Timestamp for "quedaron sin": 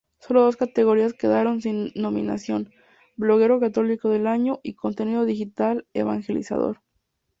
1.13-1.91